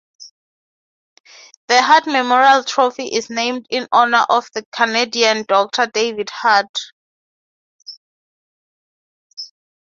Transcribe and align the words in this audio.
The 1.67 1.79
Hart 1.83 2.07
Memorial 2.07 2.63
Trophy 2.63 3.09
is 3.13 3.29
named 3.29 3.67
in 3.69 3.87
honour 3.93 4.25
of 4.29 4.49
Canadian 4.75 5.43
Doctor 5.47 5.85
David 5.85 6.31
Hart. 6.31 6.75